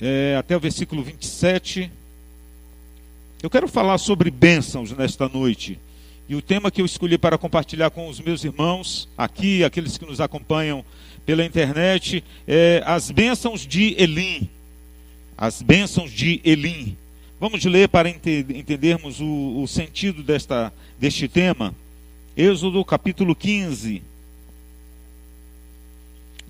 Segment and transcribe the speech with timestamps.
[0.00, 1.90] é, até o versículo 27.
[3.42, 5.78] Eu quero falar sobre bênçãos nesta noite.
[6.28, 10.04] E o tema que eu escolhi para compartilhar com os meus irmãos aqui, aqueles que
[10.04, 10.84] nos acompanham
[11.24, 14.48] pela internet, é as bênçãos de Elim.
[15.36, 16.96] As bênçãos de Elim.
[17.40, 21.74] Vamos ler para ente entendermos o, o sentido desta, deste tema.
[22.36, 24.02] Êxodo capítulo 15.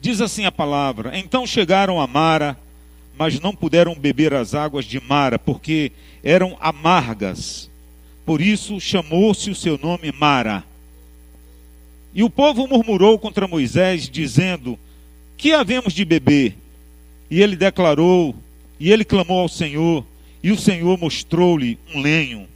[0.00, 2.58] Diz assim a palavra: Então chegaram a Mara,
[3.18, 5.90] mas não puderam beber as águas de Mara, porque
[6.22, 7.68] eram amargas.
[8.24, 10.62] Por isso chamou-se o seu nome Mara.
[12.14, 14.78] E o povo murmurou contra Moisés, dizendo:
[15.36, 16.56] Que havemos de beber?
[17.30, 18.34] E ele declarou,
[18.78, 20.04] e ele clamou ao Senhor,
[20.42, 22.46] e o Senhor mostrou-lhe um lenho,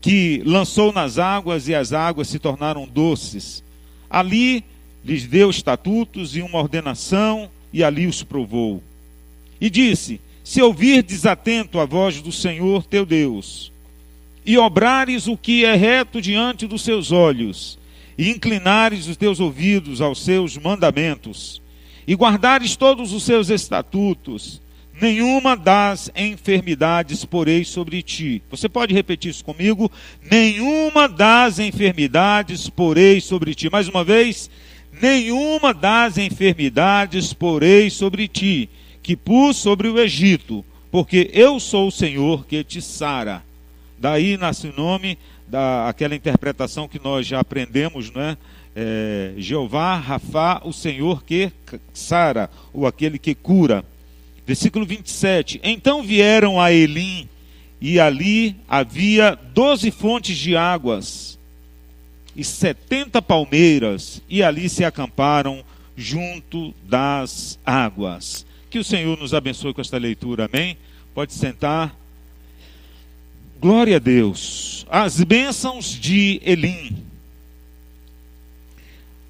[0.00, 3.64] que lançou nas águas, e as águas se tornaram doces.
[4.10, 4.62] Ali
[5.04, 8.82] lhes deu estatutos e uma ordenação, e ali os provou.
[9.60, 13.72] E disse: Se ouvirdes atento a voz do Senhor teu Deus,
[14.44, 17.78] e obrares o que é reto diante dos seus olhos,
[18.16, 21.60] e inclinares os teus ouvidos aos seus mandamentos,
[22.06, 24.60] e guardares todos os seus estatutos,
[25.00, 28.42] nenhuma das enfermidades porei sobre ti.
[28.50, 29.90] Você pode repetir isso comigo?
[30.30, 33.70] Nenhuma das enfermidades porei sobre ti.
[33.70, 34.50] Mais uma vez,
[35.00, 38.68] nenhuma das enfermidades porei sobre ti,
[39.08, 43.42] que pus sobre o Egito, porque eu sou o Senhor que te sara.
[43.98, 48.36] Daí nasce o nome daquela interpretação que nós já aprendemos, não é?
[48.76, 51.50] é Jeová, Rafá, o Senhor que
[51.94, 53.82] sara, ou aquele que cura.
[54.46, 55.58] Versículo 27.
[55.64, 57.26] Então vieram a Elim,
[57.80, 61.38] e ali havia doze fontes de águas,
[62.36, 65.64] e setenta palmeiras, e ali se acamparam
[65.96, 68.46] junto das águas.
[68.70, 70.76] Que o Senhor nos abençoe com esta leitura, amém?
[71.14, 71.96] Pode sentar.
[73.58, 74.86] Glória a Deus.
[74.90, 77.02] As bênçãos de Elim.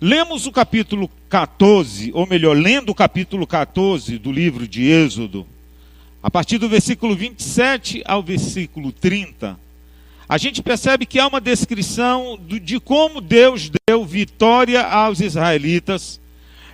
[0.01, 5.47] Lemos o capítulo 14, ou melhor, lendo o capítulo 14 do livro de Êxodo,
[6.21, 9.57] a partir do versículo 27 ao versículo 30,
[10.29, 16.21] a gente percebe que há uma descrição de como Deus deu vitória aos israelitas,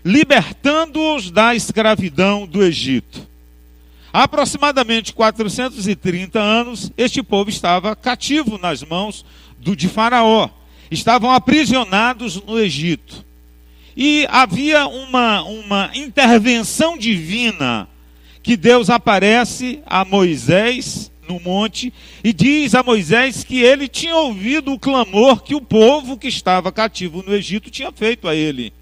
[0.05, 3.27] libertando-os da escravidão do Egito.
[4.13, 9.25] Há aproximadamente 430 anos, este povo estava cativo nas mãos
[9.59, 10.51] do, de Faraó.
[10.91, 13.25] Estavam aprisionados no Egito.
[13.97, 17.89] E havia uma, uma intervenção divina
[18.43, 24.73] que Deus aparece a Moisés no monte e diz a Moisés que ele tinha ouvido
[24.73, 28.73] o clamor que o povo que estava cativo no Egito tinha feito a ele.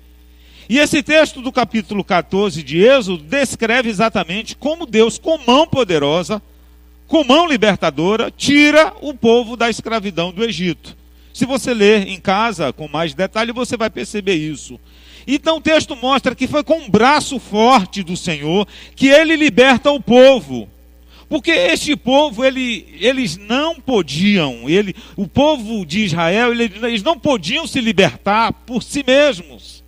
[0.72, 6.40] E esse texto do capítulo 14 de Êxodo descreve exatamente como Deus, com mão poderosa,
[7.06, 10.96] com mão libertadora, tira o povo da escravidão do Egito.
[11.30, 14.80] Se você ler em casa com mais detalhe, você vai perceber isso.
[15.26, 18.66] Então o texto mostra que foi com um braço forte do Senhor
[18.96, 20.66] que ele liberta o povo.
[21.28, 27.18] Porque este povo, ele, eles não podiam, ele, o povo de Israel, ele, eles não
[27.18, 29.81] podiam se libertar por si mesmos.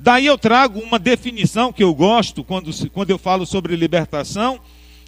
[0.00, 4.60] Daí eu trago uma definição que eu gosto quando, quando eu falo sobre libertação,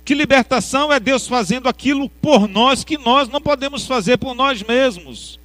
[0.05, 4.63] que libertação é Deus fazendo aquilo por nós que nós não podemos fazer por nós
[4.63, 5.39] mesmos.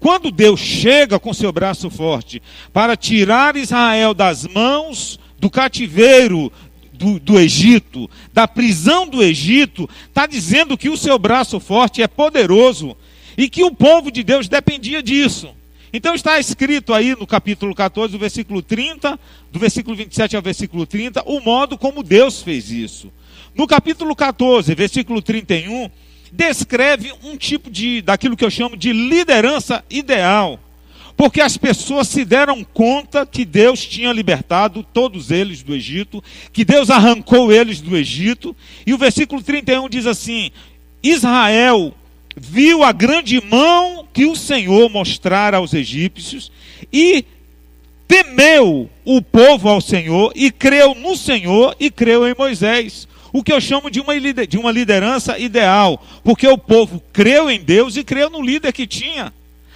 [0.00, 2.42] Quando Deus chega com seu braço forte
[2.72, 6.52] para tirar Israel das mãos do cativeiro
[6.92, 12.08] do, do Egito, da prisão do Egito, está dizendo que o seu braço forte é
[12.08, 12.96] poderoso
[13.36, 15.54] e que o povo de Deus dependia disso.
[15.92, 19.18] Então está escrito aí no capítulo 14, do versículo 30,
[19.50, 23.10] do versículo 27 ao versículo 30, o modo como Deus fez isso.
[23.54, 25.90] No capítulo 14, versículo 31,
[26.30, 30.60] descreve um tipo de daquilo que eu chamo de liderança ideal.
[31.16, 36.22] Porque as pessoas se deram conta que Deus tinha libertado todos eles do Egito,
[36.52, 38.54] que Deus arrancou eles do Egito,
[38.86, 40.52] e o versículo 31 diz assim:
[41.02, 41.92] Israel
[42.40, 46.50] viu a grande mão que o Senhor mostrara aos egípcios
[46.92, 47.24] e
[48.06, 53.06] temeu o povo ao Senhor e creu no Senhor e creu em Moisés.
[53.32, 54.14] O que eu chamo de uma,
[54.48, 58.86] de uma liderança ideal, porque o povo creu em Deus e creu no líder que
[58.86, 59.32] tinha.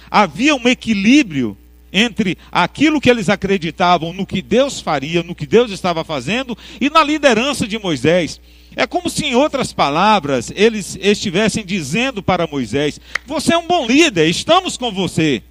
[0.09, 1.55] Havia um equilíbrio
[1.91, 6.89] entre aquilo que eles acreditavam no que Deus faria, no que Deus estava fazendo e
[6.89, 8.41] na liderança de Moisés.
[8.75, 13.85] É como se, em outras palavras, eles estivessem dizendo para Moisés: Você é um bom
[13.85, 15.41] líder, estamos com você.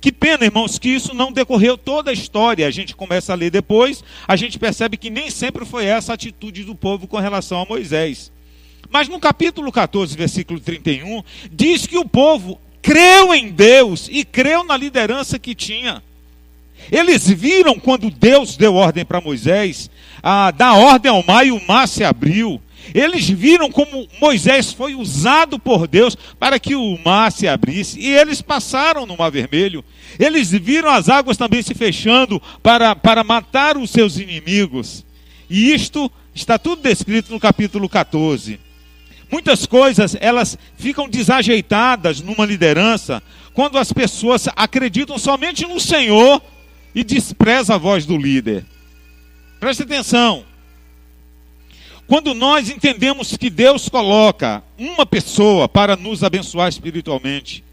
[0.00, 2.66] Que pena, irmãos, que isso não decorreu toda a história.
[2.66, 6.14] A gente começa a ler depois, a gente percebe que nem sempre foi essa a
[6.14, 8.32] atitude do povo com relação a Moisés.
[8.90, 11.22] Mas no capítulo 14, versículo 31,
[11.52, 16.02] diz que o povo creu em Deus e creu na liderança que tinha.
[16.90, 19.90] Eles viram quando Deus deu ordem para Moisés,
[20.22, 22.60] a dar ordem ao mar e o mar se abriu.
[22.94, 28.12] Eles viram como Moisés foi usado por Deus para que o mar se abrisse e
[28.12, 29.84] eles passaram no Mar Vermelho.
[30.18, 35.04] Eles viram as águas também se fechando para, para matar os seus inimigos.
[35.48, 38.58] E isto está tudo descrito no capítulo 14.
[39.30, 43.22] Muitas coisas elas ficam desajeitadas numa liderança
[43.54, 46.42] quando as pessoas acreditam somente no Senhor
[46.94, 48.64] e desprezam a voz do líder.
[49.58, 50.44] Preste atenção.
[52.06, 57.64] Quando nós entendemos que Deus coloca uma pessoa para nos abençoar espiritualmente,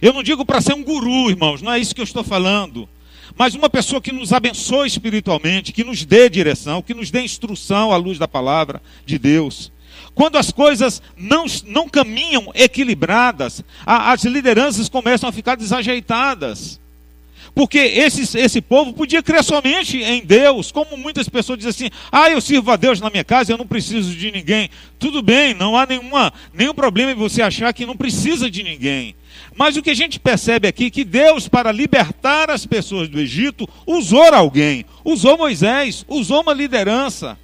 [0.00, 2.88] eu não digo para ser um guru, irmãos, não é isso que eu estou falando,
[3.36, 7.92] mas uma pessoa que nos abençoe espiritualmente, que nos dê direção, que nos dê instrução
[7.92, 9.72] à luz da palavra de Deus.
[10.14, 16.80] Quando as coisas não, não caminham equilibradas, a, as lideranças começam a ficar desajeitadas.
[17.56, 22.28] Porque esse, esse povo podia crer somente em Deus, como muitas pessoas dizem assim: ah,
[22.30, 24.68] eu sirvo a Deus na minha casa, eu não preciso de ninguém.
[24.98, 29.16] Tudo bem, não há nenhuma, nenhum problema em você achar que não precisa de ninguém.
[29.56, 33.18] Mas o que a gente percebe aqui é que Deus, para libertar as pessoas do
[33.18, 37.38] Egito, usou alguém, usou Moisés, usou uma liderança.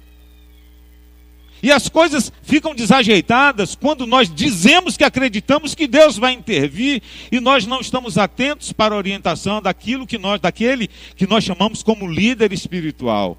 [1.63, 7.01] E as coisas ficam desajeitadas quando nós dizemos que acreditamos que Deus vai intervir
[7.31, 11.81] e nós não estamos atentos para a orientação daquilo que nós, daquele que nós chamamos
[11.81, 13.37] como líder espiritual.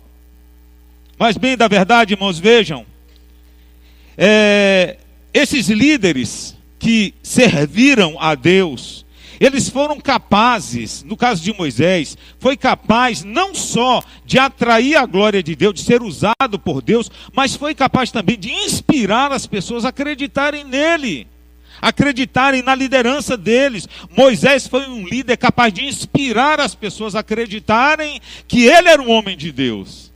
[1.18, 2.86] Mas bem da verdade, irmãos, vejam,
[4.16, 4.96] é,
[5.34, 9.03] esses líderes que serviram a Deus,
[9.40, 15.42] eles foram capazes, no caso de Moisés, foi capaz não só de atrair a glória
[15.42, 19.84] de Deus, de ser usado por Deus, mas foi capaz também de inspirar as pessoas
[19.84, 21.26] a acreditarem nele,
[21.80, 23.88] acreditarem na liderança deles.
[24.16, 29.10] Moisés foi um líder capaz de inspirar as pessoas a acreditarem que ele era um
[29.10, 30.12] homem de Deus.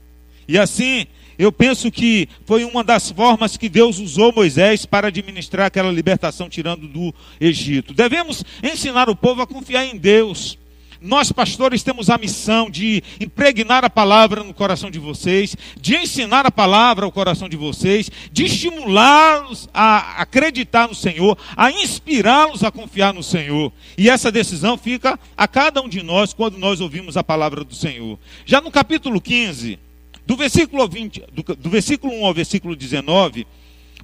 [0.47, 1.05] E assim,
[1.39, 6.49] eu penso que foi uma das formas que Deus usou Moisés para administrar aquela libertação
[6.49, 7.93] tirando do Egito.
[7.93, 10.59] Devemos ensinar o povo a confiar em Deus.
[11.01, 16.45] Nós, pastores, temos a missão de impregnar a palavra no coração de vocês, de ensinar
[16.45, 22.71] a palavra ao coração de vocês, de estimulá-los a acreditar no Senhor, a inspirá-los a
[22.71, 23.71] confiar no Senhor.
[23.97, 27.73] E essa decisão fica a cada um de nós quando nós ouvimos a palavra do
[27.73, 28.19] Senhor.
[28.45, 29.79] Já no capítulo 15,
[30.29, 33.47] do versículo, 20, do, do versículo 1 ao versículo 19,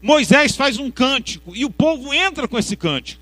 [0.01, 3.22] Moisés faz um cântico e o povo entra com esse cântico.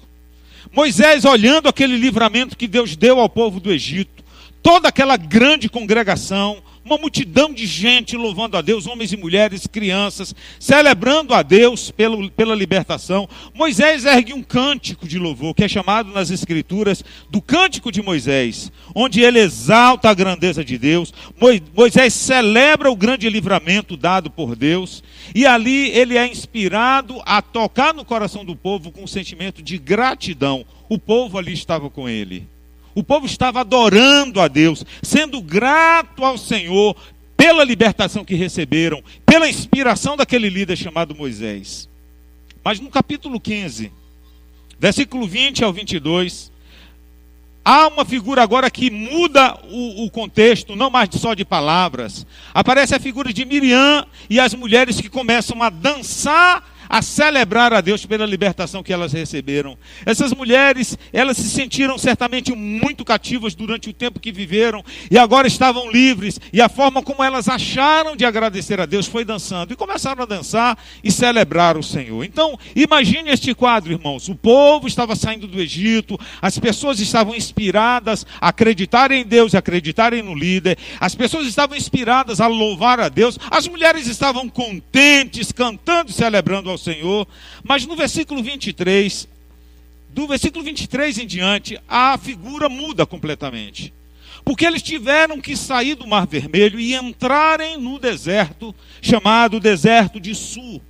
[0.72, 4.24] Moisés olhando aquele livramento que Deus deu ao povo do Egito,
[4.62, 10.36] toda aquela grande congregação, uma multidão de gente louvando a Deus, homens e mulheres, crianças,
[10.60, 13.28] celebrando a Deus pelo, pela libertação.
[13.54, 18.72] Moisés ergue um cântico de louvor, que é chamado nas Escrituras do Cântico de Moisés,
[18.94, 21.14] onde ele exalta a grandeza de Deus.
[21.76, 25.04] Moisés celebra o grande livramento dado por Deus,
[25.34, 29.78] e ali ele é inspirado a tocar no coração do povo com um sentimento de
[29.78, 30.66] gratidão.
[30.90, 32.53] O povo ali estava com ele.
[32.96, 36.96] O povo estava adorando a Deus, sendo grato ao Senhor
[37.36, 41.90] pela libertação que receberam, pela inspiração daquele líder chamado Moisés.
[42.64, 43.92] Mas no capítulo 15,
[44.80, 46.52] versículo 20 ao 22,
[47.66, 52.26] há uma figura agora que muda o, o, contexto, não mais só de palavras.
[52.54, 57.82] Aparece a figura de Miriam e as mulheres que começam a dançar a celebrar a
[57.82, 59.76] Deus pela libertação que elas receberam.
[60.06, 65.48] Essas mulheres, elas se sentiram certamente muito cativas durante o tempo que viveram e agora
[65.48, 66.40] estavam livres.
[66.54, 69.74] E a forma como elas acharam de agradecer a Deus foi dançando.
[69.74, 72.24] E começaram a dançar e celebrar o Senhor.
[72.24, 74.30] Então, imagine este quadro, irmãos.
[74.30, 79.58] O povo estava saindo do Egito, as pessoas estavam inspiradas a acreditarem em Deus e
[79.58, 80.78] acreditarem no líder.
[81.00, 83.40] As pessoas estavam inspiradas a louvar a Deus.
[83.50, 87.28] As mulheres estavam contentes, cantando e celebrando ao Senhor.
[87.64, 89.28] Mas no versículo 23,
[90.10, 93.94] do versículo 23 em diante, a figura muda completamente.
[94.46, 100.36] Porque eles tiveram que sair do Mar Vermelho e entrarem no deserto, chamado deserto de
[100.36, 100.82] Sul.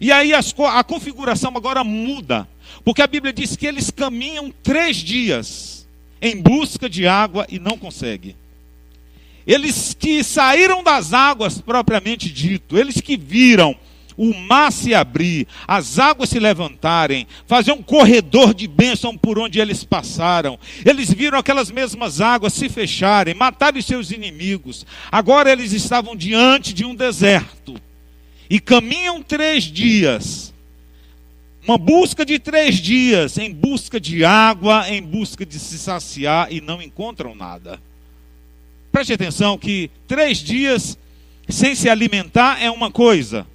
[0.00, 2.48] E aí as, a configuração agora muda.
[2.82, 5.86] Porque a Bíblia diz que eles caminham três dias
[6.22, 8.34] em busca de água e não conseguem.
[9.46, 13.76] Eles que saíram das águas propriamente dito, eles que viram
[14.22, 19.58] o mar se abrir, as águas se levantarem, fazer um corredor de bênção por onde
[19.58, 20.58] eles passaram.
[20.84, 24.84] Eles viram aquelas mesmas águas se fecharem, matarem seus inimigos.
[25.10, 27.80] Agora eles estavam diante de um deserto
[28.50, 30.52] e caminham três dias.
[31.66, 36.60] Uma busca de três dias, em busca de água, em busca de se saciar e
[36.60, 37.80] não encontram nada.
[38.92, 40.98] Preste atenção que três dias
[41.48, 43.46] sem se alimentar é uma coisa.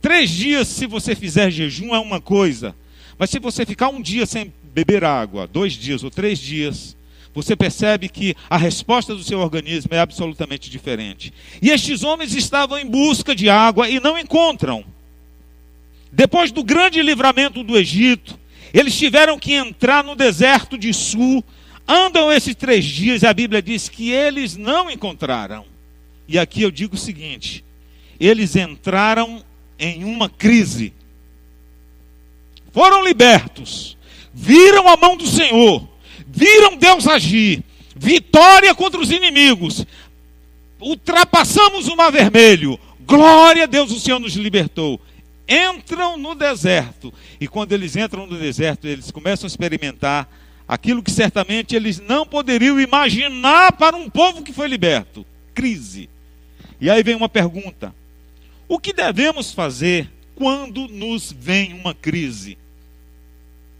[0.00, 2.74] Três dias, se você fizer jejum, é uma coisa.
[3.18, 6.96] Mas se você ficar um dia sem beber água, dois dias ou três dias,
[7.34, 11.32] você percebe que a resposta do seu organismo é absolutamente diferente.
[11.60, 14.84] E estes homens estavam em busca de água e não encontram.
[16.10, 18.38] Depois do grande livramento do Egito,
[18.72, 21.44] eles tiveram que entrar no deserto de Sul.
[21.86, 25.64] Andam esses três dias a Bíblia diz que eles não encontraram.
[26.26, 27.64] E aqui eu digo o seguinte:
[28.18, 29.44] eles entraram
[29.80, 30.92] em uma crise.
[32.72, 33.96] Foram libertos,
[34.32, 35.88] viram a mão do Senhor,
[36.28, 37.64] viram Deus agir,
[37.96, 39.84] vitória contra os inimigos,
[40.80, 45.00] ultrapassamos o mar vermelho, glória a Deus, o Senhor nos libertou.
[45.48, 50.28] Entram no deserto, e quando eles entram no deserto, eles começam a experimentar
[50.68, 56.08] aquilo que certamente eles não poderiam imaginar para um povo que foi liberto: crise.
[56.80, 57.92] E aí vem uma pergunta:
[58.70, 62.56] o que devemos fazer quando nos vem uma crise?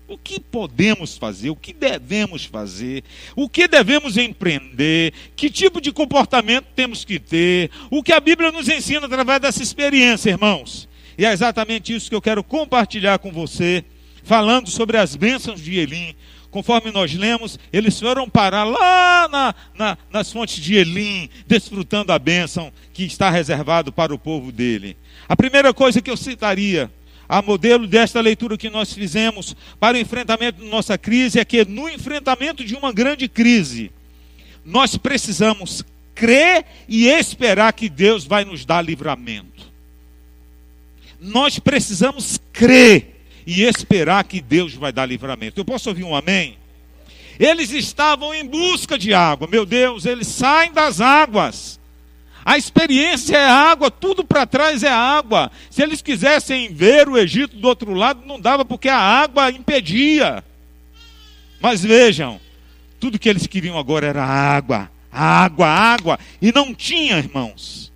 [0.09, 1.49] O que podemos fazer?
[1.51, 3.05] O que devemos fazer?
[3.37, 5.13] O que devemos empreender?
[5.37, 7.71] Que tipo de comportamento temos que ter?
[7.89, 10.89] O que a Bíblia nos ensina através dessa experiência, irmãos?
[11.17, 13.85] E é exatamente isso que eu quero compartilhar com você,
[14.25, 16.17] falando sobre as bênçãos de Elim,
[16.51, 22.19] conforme nós lemos, eles foram parar lá na, na, nas fontes de Elim, desfrutando a
[22.19, 24.97] bênção que está reservado para o povo dele.
[25.29, 26.91] A primeira coisa que eu citaria,
[27.29, 31.65] a modelo desta leitura que nós fizemos para o enfrentamento da nossa crise, é que
[31.65, 33.93] no enfrentamento de uma grande crise,
[34.65, 39.71] nós precisamos crer e esperar que Deus vai nos dar livramento.
[41.21, 45.61] Nós precisamos crer e esperar que Deus vai dar livramento.
[45.61, 46.57] Eu posso ouvir um amém?
[47.39, 49.49] Eles estavam em busca de água.
[49.51, 51.81] Meu Deus, eles saem das águas.
[52.45, 55.51] A experiência é água, tudo para trás é água.
[55.71, 60.45] Se eles quisessem ver o Egito do outro lado, não dava porque a água impedia.
[61.61, 62.41] Mas vejam,
[62.99, 67.90] tudo que eles queriam agora era água, água, água, e não tinha, irmãos.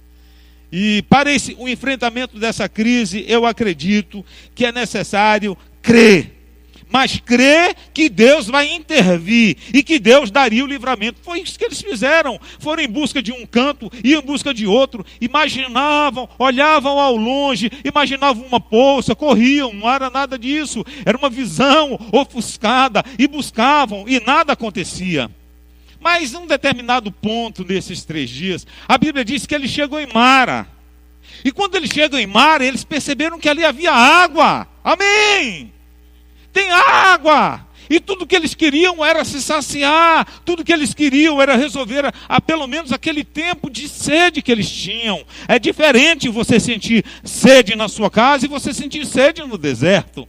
[0.77, 4.27] E para esse, o enfrentamento dessa crise, eu acredito
[4.57, 6.33] que é necessário crer.
[6.91, 11.21] Mas crer que Deus vai intervir e que Deus daria o livramento.
[11.23, 12.41] Foi isso que eles fizeram.
[12.59, 17.71] Foram em busca de um canto, iam em busca de outro, imaginavam, olhavam ao longe,
[17.85, 20.85] imaginavam uma poça, corriam, não era nada disso.
[21.07, 25.31] Era uma visão ofuscada e buscavam e nada acontecia.
[26.05, 30.69] Mas um determinado ponto nesses três dias, a Bíblia diz que ele chegou em Mara.
[31.43, 34.69] E quando eles chegam em Mara, eles perceberam que ali havia água.
[34.85, 35.73] Amém!
[36.53, 37.67] Tem água!
[37.89, 42.13] E tudo que eles queriam era se saciar, tudo que eles queriam era resolver a,
[42.29, 45.25] a, pelo menos aquele tempo de sede que eles tinham.
[45.49, 50.29] É diferente você sentir sede na sua casa e você sentir sede no deserto.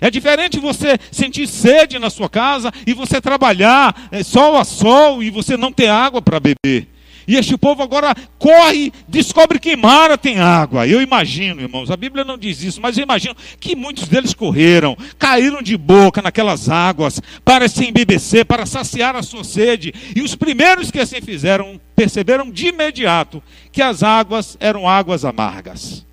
[0.00, 5.22] É diferente você sentir sede na sua casa e você trabalhar é, sol a sol
[5.22, 6.88] e você não ter água para beber.
[7.26, 10.86] E este povo agora corre, descobre que Mara tem água.
[10.86, 14.94] Eu imagino, irmãos, a Bíblia não diz isso, mas eu imagino que muitos deles correram,
[15.18, 19.94] caíram de boca naquelas águas para se embebecer, para saciar a sua sede.
[20.14, 26.04] E os primeiros que assim fizeram perceberam de imediato que as águas eram águas amargas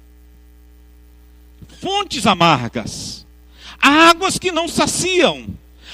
[1.81, 3.20] fontes amargas
[3.81, 5.45] águas que não saciam,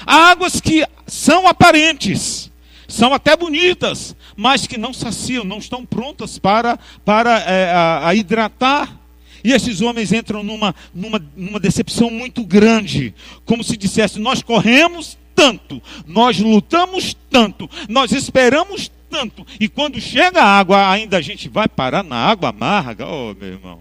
[0.06, 2.50] águas que são aparentes,
[2.86, 8.14] são até bonitas, mas que não saciam, não estão prontas para, para é, a, a
[8.14, 8.96] hidratar.
[9.42, 13.14] E esses homens entram numa, numa, numa decepção muito grande,
[13.44, 20.42] como se dissesse: nós corremos tanto, nós lutamos tanto, nós esperamos tanto, e quando chega
[20.42, 23.06] a água, ainda a gente vai parar na água amarga.
[23.06, 23.80] Oh, meu irmão,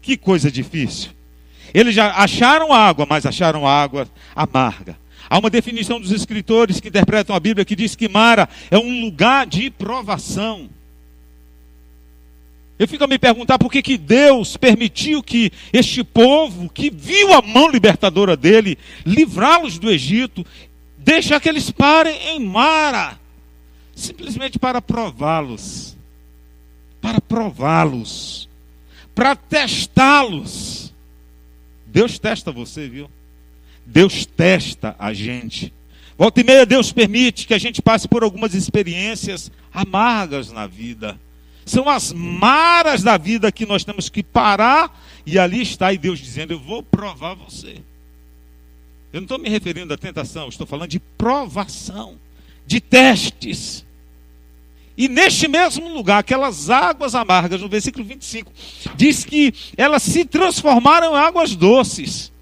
[0.00, 1.17] que coisa difícil.
[1.72, 4.96] Eles já acharam água, mas acharam água amarga.
[5.28, 9.00] Há uma definição dos escritores que interpretam a Bíblia que diz que Mara é um
[9.02, 10.68] lugar de provação.
[12.78, 17.34] Eu fico a me perguntar por que, que Deus permitiu que este povo, que viu
[17.34, 20.46] a mão libertadora dele, livrá-los do Egito,
[20.96, 23.18] deixar que eles parem em Mara,
[23.94, 25.96] simplesmente para prová-los.
[27.00, 28.48] Para prová-los
[29.18, 30.87] para testá-los.
[31.88, 33.10] Deus testa você, viu?
[33.84, 35.72] Deus testa a gente.
[36.16, 41.18] Volta e meia, Deus permite que a gente passe por algumas experiências amargas na vida.
[41.64, 46.18] São as maras da vida que nós temos que parar e ali está e Deus
[46.18, 47.76] dizendo: Eu vou provar você.
[49.12, 52.16] Eu não estou me referindo à tentação, estou falando de provação,
[52.66, 53.84] de testes.
[54.98, 58.52] E neste mesmo lugar, aquelas águas amargas, no versículo 25,
[58.96, 62.32] diz que elas se transformaram em águas doces.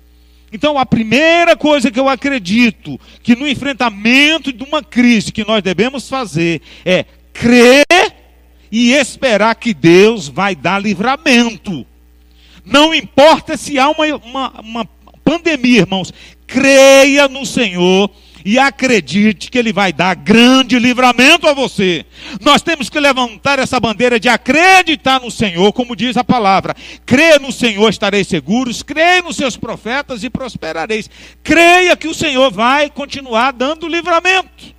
[0.50, 5.62] Então, a primeira coisa que eu acredito que no enfrentamento de uma crise que nós
[5.62, 7.84] devemos fazer é crer
[8.72, 11.84] e esperar que Deus vai dar livramento.
[12.64, 14.84] Não importa se há uma, uma, uma
[15.22, 16.10] pandemia, irmãos,
[16.46, 18.10] creia no Senhor
[18.46, 22.06] e acredite que Ele vai dar grande livramento a você.
[22.40, 26.72] Nós temos que levantar essa bandeira de acreditar no Senhor, como diz a palavra.
[27.04, 28.84] Crê no Senhor, estareis seguros.
[28.84, 31.10] Creia nos seus profetas e prosperareis.
[31.42, 34.76] Creia que o Senhor vai continuar dando livramento.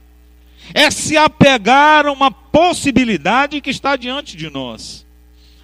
[0.74, 5.06] É se apegar a uma possibilidade que está diante de nós.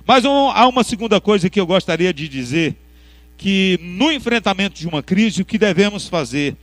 [0.05, 2.75] Mas há uma segunda coisa que eu gostaria de dizer
[3.38, 6.57] que no enfrentamento de uma crise, o que devemos fazer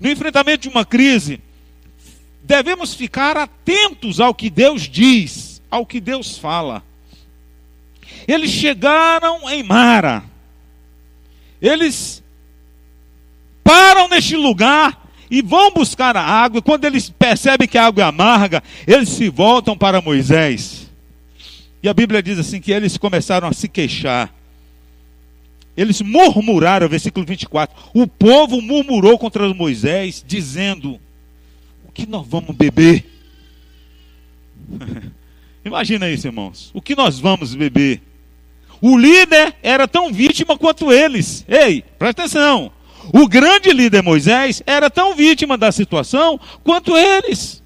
[0.00, 1.40] no enfrentamento de uma crise,
[2.42, 6.82] devemos ficar atentos ao que Deus diz, ao que Deus fala.
[8.26, 10.24] Eles chegaram em Mara.
[11.60, 12.22] Eles
[13.62, 16.58] param neste lugar e vão buscar a água.
[16.58, 20.90] E quando eles percebem que a água é amarga, eles se voltam para Moisés.
[21.82, 24.34] E a Bíblia diz assim que eles começaram a se queixar.
[25.76, 27.74] Eles murmuraram, versículo 24.
[27.94, 31.00] O povo murmurou contra Moisés, dizendo:
[31.86, 33.04] O que nós vamos beber?
[35.64, 36.70] Imagina isso, irmãos.
[36.74, 38.02] O que nós vamos beber?
[38.80, 41.44] O líder era tão vítima quanto eles.
[41.46, 42.72] Ei, presta atenção.
[43.12, 47.62] O grande líder Moisés era tão vítima da situação quanto eles.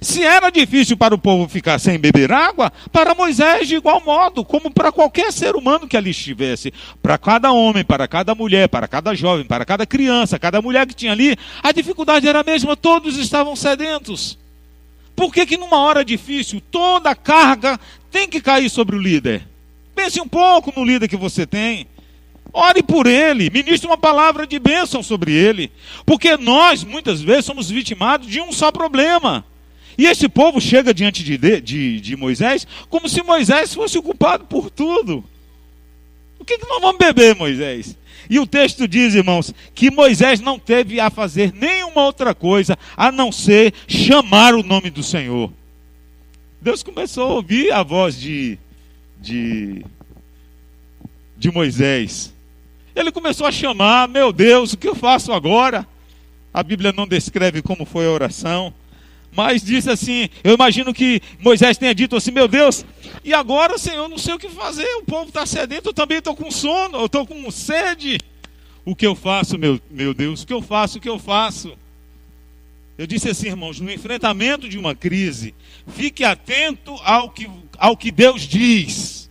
[0.00, 4.44] Se era difícil para o povo ficar sem beber água, para Moisés de igual modo,
[4.44, 6.72] como para qualquer ser humano que ali estivesse.
[7.02, 10.94] Para cada homem, para cada mulher, para cada jovem, para cada criança, cada mulher que
[10.94, 14.38] tinha ali, a dificuldade era a mesma, todos estavam sedentos.
[15.16, 19.48] Por que, que numa hora difícil toda a carga tem que cair sobre o líder?
[19.96, 21.88] Pense um pouco no líder que você tem.
[22.52, 25.72] Ore por ele, ministre uma palavra de bênção sobre ele.
[26.06, 29.44] Porque nós, muitas vezes, somos vitimados de um só problema.
[29.98, 34.44] E esse povo chega diante de, de, de Moisés como se Moisés fosse o culpado
[34.44, 35.24] por tudo.
[36.38, 37.98] O que, que nós vamos beber, Moisés?
[38.30, 43.10] E o texto diz, irmãos, que Moisés não teve a fazer nenhuma outra coisa a
[43.10, 45.50] não ser chamar o nome do Senhor.
[46.60, 48.56] Deus começou a ouvir a voz de,
[49.20, 49.84] de,
[51.36, 52.32] de Moisés.
[52.94, 55.86] Ele começou a chamar, meu Deus, o que eu faço agora?
[56.54, 58.72] A Bíblia não descreve como foi a oração,
[59.32, 62.84] mas disse assim: Eu imagino que Moisés tenha dito assim: Meu Deus,
[63.24, 64.88] e agora, Senhor, não sei o que fazer.
[64.96, 68.18] O povo está sedento, eu também estou com sono, eu estou com sede.
[68.84, 70.42] O que eu faço, meu, meu Deus?
[70.42, 70.98] O que eu faço?
[70.98, 71.76] O que eu faço?
[72.96, 75.54] Eu disse assim, irmãos: no enfrentamento de uma crise,
[75.86, 79.30] fique atento ao que, ao que Deus diz.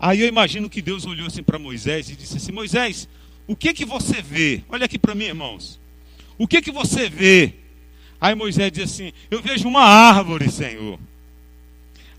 [0.00, 3.08] Aí eu imagino que Deus olhou assim para Moisés e disse assim: Moisés,
[3.46, 4.64] o que que você vê?
[4.68, 5.80] Olha aqui para mim, irmãos.
[6.36, 7.54] O que que você vê?
[8.22, 10.96] Aí Moisés diz assim: Eu vejo uma árvore, Senhor.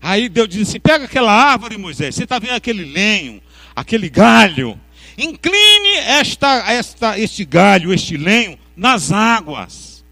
[0.02, 2.14] Aí Deus diz assim: Pega aquela árvore, Moisés.
[2.14, 3.40] Você está vendo aquele lenho,
[3.74, 4.78] aquele galho.
[5.16, 10.04] Incline esta, esta, este galho, este lenho, nas águas.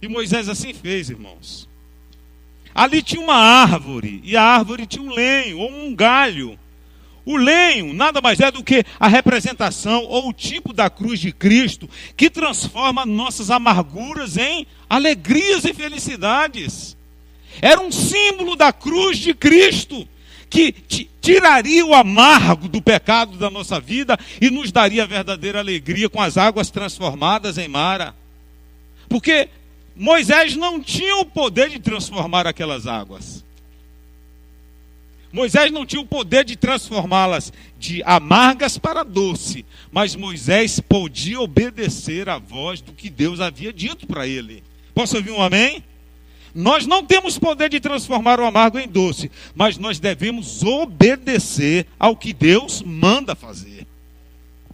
[0.00, 1.68] E Moisés assim fez, irmãos.
[2.74, 6.58] Ali tinha uma árvore, e a árvore tinha um lenho, ou um galho.
[7.26, 11.32] O lenho nada mais é do que a representação ou o tipo da cruz de
[11.32, 16.96] Cristo que transforma nossas amarguras em alegrias e felicidades.
[17.62, 20.06] Era um símbolo da cruz de Cristo
[20.50, 20.72] que
[21.20, 26.36] tiraria o amargo do pecado da nossa vida e nos daria verdadeira alegria com as
[26.36, 28.14] águas transformadas em mara.
[29.08, 29.48] Porque
[29.96, 33.44] Moisés não tinha o poder de transformar aquelas águas.
[35.34, 42.28] Moisés não tinha o poder de transformá-las de amargas para doce, mas Moisés podia obedecer
[42.28, 44.62] à voz do que Deus havia dito para ele.
[44.94, 45.82] Posso ouvir um amém?
[46.54, 52.16] Nós não temos poder de transformar o amargo em doce, mas nós devemos obedecer ao
[52.16, 53.88] que Deus manda fazer.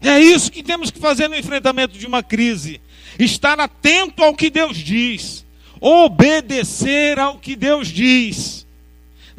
[0.02, 2.82] É isso que temos que fazer no enfrentamento de uma crise.
[3.18, 5.42] Estar atento ao que Deus diz.
[5.80, 8.59] Obedecer ao que Deus diz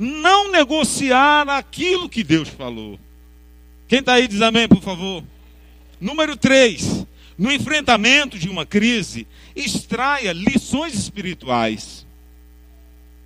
[0.02, 3.00] não negociar aquilo que Deus falou.
[3.88, 5.24] Quem está aí diz amém, por favor.
[6.00, 7.06] Número 3.
[7.38, 12.06] No enfrentamento de uma crise, extraia lições espirituais.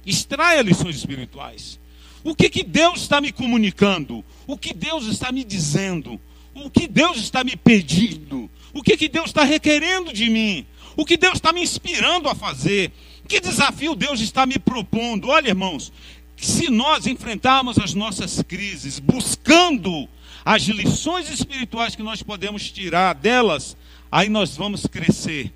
[0.05, 1.79] Extraia lições espirituais.
[2.23, 4.23] O que, que Deus está me comunicando?
[4.45, 6.19] O que Deus está me dizendo?
[6.53, 8.49] O que Deus está me pedindo?
[8.73, 10.65] O que, que Deus está requerendo de mim?
[10.97, 12.91] O que Deus está me inspirando a fazer?
[13.27, 15.29] Que desafio Deus está me propondo?
[15.29, 15.91] Olha, irmãos,
[16.45, 20.07] se nós enfrentarmos as nossas crises buscando
[20.45, 23.75] as lições espirituais que nós podemos tirar delas,
[24.11, 25.51] aí nós vamos crescer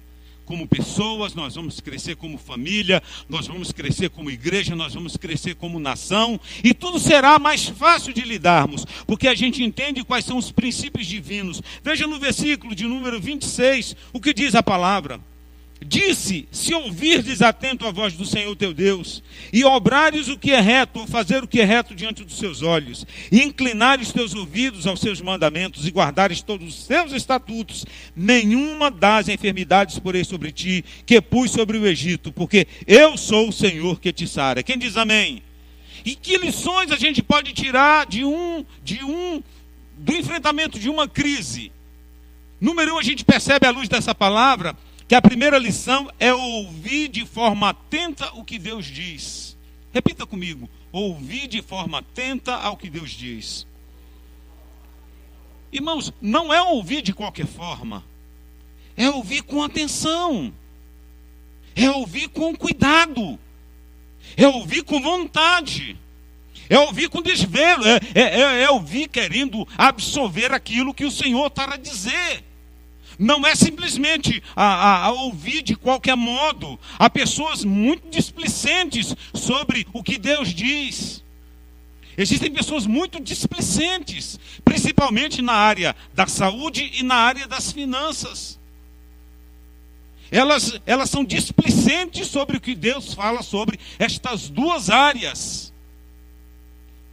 [0.46, 5.54] como pessoas, nós vamos crescer como família, nós vamos crescer como igreja, nós vamos crescer
[5.54, 10.38] como nação, e tudo será mais fácil de lidarmos, porque a gente entende quais são
[10.38, 11.62] os princípios divinos.
[11.84, 15.22] Veja no versículo de número 26 o que diz a palavra.
[15.82, 20.60] Disse: Se ouvirdes atento a voz do Senhor teu Deus, e obrares o que é
[20.60, 24.86] reto, ou fazer o que é reto diante dos seus olhos, e inclinares teus ouvidos
[24.86, 30.84] aos seus mandamentos, e guardares todos os seus estatutos, nenhuma das enfermidades porei sobre ti,
[31.06, 34.62] que pus sobre o Egito, porque eu sou o Senhor que te sara.
[34.62, 35.42] Quem diz amém?
[36.04, 39.42] E que lições a gente pode tirar de um, de um,
[39.98, 41.72] do enfrentamento de uma crise?
[42.60, 44.76] Número um, a gente percebe à luz dessa palavra
[45.10, 49.58] que a primeira lição é ouvir de forma atenta o que Deus diz.
[49.92, 53.66] Repita comigo: ouvir de forma atenta ao que Deus diz.
[55.72, 58.06] Irmãos, não é ouvir de qualquer forma,
[58.96, 60.54] é ouvir com atenção,
[61.76, 63.40] é ouvir com cuidado,
[64.38, 65.98] é ouvir com vontade,
[66.70, 71.48] é ouvir com desvelo, é, é, é, é ouvir querendo absorver aquilo que o Senhor
[71.48, 72.49] está a dizer.
[73.20, 76.80] Não é simplesmente a, a, a, ouvir de qualquer modo.
[76.98, 81.22] Há pessoas muito displicentes sobre o que Deus diz.
[82.18, 88.58] Existem pessoas muito displicentes, principalmente na área da saúde e na área das finanças.
[90.32, 95.74] Elas, elas são displicentes sobre o que Deus fala sobre estas duas áreas.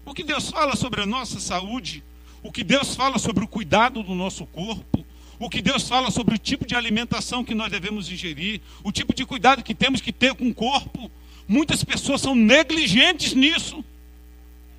[0.05, 2.05] O que Deus fala sobre a nossa saúde,
[2.45, 4.96] o que Deus fala sobre o cuidado do nosso corpo,
[5.38, 9.14] o que Deus fala sobre o tipo de alimentação que nós devemos ingerir, o tipo
[9.14, 11.11] de cuidado que temos que ter com o corpo.
[11.46, 13.85] Muitas pessoas são negligentes nisso.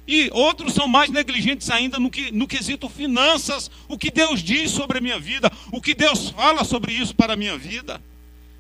[0.07, 3.69] E outros são mais negligentes ainda no, que, no quesito finanças.
[3.87, 7.33] O que Deus diz sobre a minha vida, o que Deus fala sobre isso para
[7.33, 8.01] a minha vida.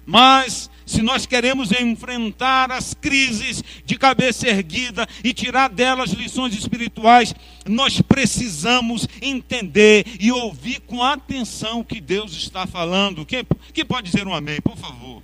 [0.05, 7.35] Mas, se nós queremos enfrentar as crises de cabeça erguida e tirar delas lições espirituais,
[7.67, 13.25] nós precisamos entender e ouvir com atenção o que Deus está falando.
[13.25, 15.21] Quem, quem pode dizer um amém, por favor?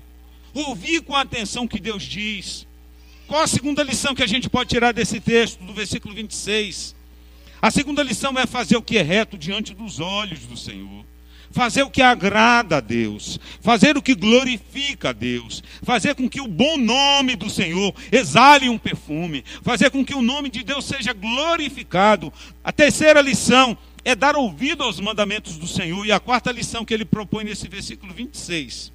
[0.53, 2.67] Ouvir com atenção o que Deus diz.
[3.25, 6.93] Qual a segunda lição que a gente pode tirar desse texto, do versículo 26?
[7.61, 11.05] A segunda lição é fazer o que é reto diante dos olhos do Senhor
[11.53, 16.41] fazer o que agrada a Deus, fazer o que glorifica a Deus, fazer com que
[16.41, 20.83] o bom nome do Senhor exale um perfume, fazer com que o nome de Deus
[20.83, 22.33] seja glorificado.
[22.63, 26.93] A terceira lição é dar ouvido aos mandamentos do Senhor, e a quarta lição que
[26.93, 28.91] ele propõe nesse versículo 26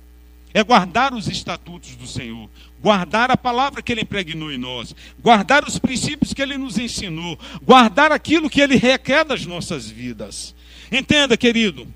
[0.52, 2.48] é guardar os estatutos do Senhor,
[2.80, 7.38] guardar a palavra que ele impregnou em nós, guardar os princípios que ele nos ensinou,
[7.62, 10.54] guardar aquilo que ele requer das nossas vidas.
[10.90, 11.86] Entenda, querido,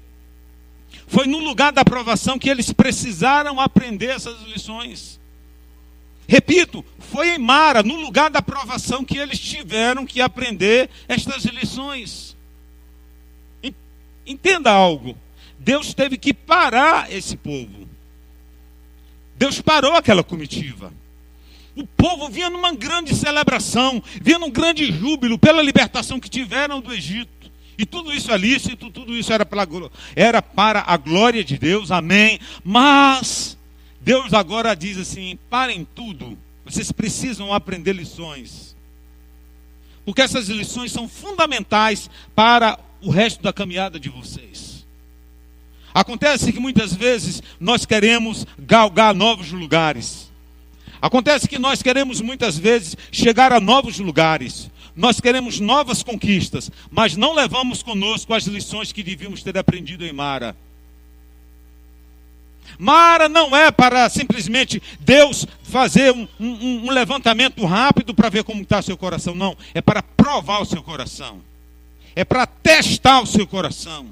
[1.06, 5.20] foi no lugar da aprovação que eles precisaram aprender essas lições.
[6.26, 12.36] Repito, foi em Mara, no lugar da aprovação, que eles tiveram que aprender estas lições.
[14.26, 15.16] Entenda algo.
[15.58, 17.88] Deus teve que parar esse povo.
[19.36, 20.92] Deus parou aquela comitiva.
[21.74, 26.92] O povo vinha numa grande celebração, vinha num grande júbilo pela libertação que tiveram do
[26.92, 27.41] Egito.
[27.82, 29.66] E tudo isso é lícito, tudo isso era, pela,
[30.14, 32.38] era para a glória de Deus, amém.
[32.62, 33.58] Mas
[34.00, 38.76] Deus agora diz assim: parem tudo, vocês precisam aprender lições.
[40.04, 44.86] Porque essas lições são fundamentais para o resto da caminhada de vocês.
[45.92, 50.30] Acontece que muitas vezes nós queremos galgar novos lugares.
[51.00, 54.70] Acontece que nós queremos muitas vezes chegar a novos lugares.
[54.94, 60.12] Nós queremos novas conquistas, mas não levamos conosco as lições que devíamos ter aprendido em
[60.12, 60.54] Mara.
[62.78, 68.62] Mara não é para simplesmente Deus fazer um, um, um levantamento rápido para ver como
[68.62, 69.56] está seu coração, não.
[69.74, 71.40] É para provar o seu coração.
[72.14, 74.06] É para testar o seu coração.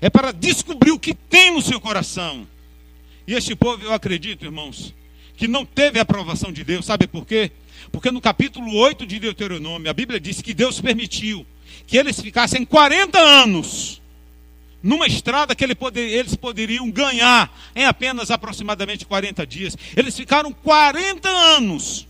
[0.00, 2.46] É para descobrir o que tem no seu coração.
[3.26, 4.94] E este povo, eu acredito, irmãos,
[5.40, 6.84] que não teve a aprovação de Deus.
[6.84, 7.50] Sabe por quê?
[7.90, 11.46] Porque no capítulo 8 de Deuteronômio, a Bíblia diz que Deus permitiu
[11.86, 14.02] que eles ficassem 40 anos
[14.82, 19.78] numa estrada que eles poderiam ganhar em apenas aproximadamente 40 dias.
[19.96, 22.06] Eles ficaram 40 anos.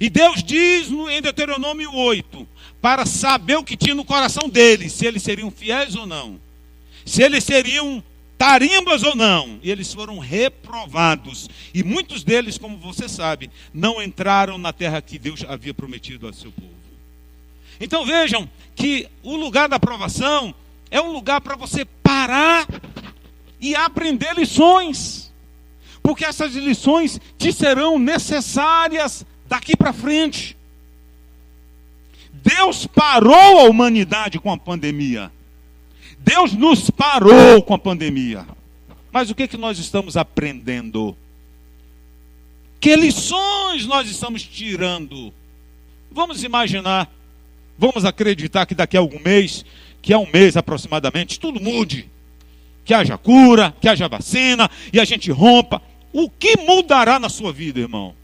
[0.00, 2.44] E Deus diz em Deuteronômio 8:
[2.82, 6.40] para saber o que tinha no coração deles, se eles seriam fiéis ou não,
[7.06, 8.02] se eles seriam
[8.38, 11.50] tarimbas ou não, e eles foram reprovados.
[11.74, 16.32] E muitos deles, como você sabe, não entraram na terra que Deus havia prometido ao
[16.32, 16.78] seu povo.
[17.80, 20.54] Então vejam que o lugar da aprovação
[20.90, 22.66] é um lugar para você parar
[23.60, 25.32] e aprender lições.
[26.02, 30.56] Porque essas lições te serão necessárias daqui para frente.
[32.32, 35.30] Deus parou a humanidade com a pandemia.
[36.18, 38.46] Deus nos parou com a pandemia.
[39.10, 41.16] Mas o que, é que nós estamos aprendendo?
[42.80, 45.32] Que lições nós estamos tirando?
[46.10, 47.10] Vamos imaginar,
[47.76, 49.64] vamos acreditar que daqui a algum mês,
[50.00, 52.08] que é um mês aproximadamente, tudo mude.
[52.84, 55.82] Que haja cura, que haja vacina e a gente rompa.
[56.12, 58.14] O que mudará na sua vida, irmão?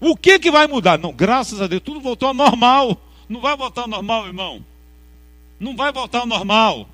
[0.00, 0.98] O que, que vai mudar?
[0.98, 3.00] Não, graças a Deus, tudo voltou ao normal.
[3.28, 4.64] Não vai voltar ao normal, irmão.
[5.60, 6.88] Não vai voltar ao normal.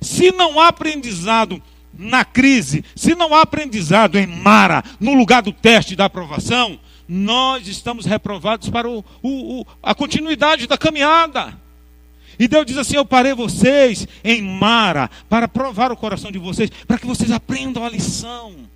[0.00, 5.52] Se não há aprendizado na crise, se não há aprendizado em Mara, no lugar do
[5.52, 11.58] teste da aprovação, nós estamos reprovados para o, o, o, a continuidade da caminhada.
[12.38, 16.70] E Deus diz assim: Eu parei vocês em Mara para provar o coração de vocês,
[16.86, 18.70] para que vocês aprendam a lição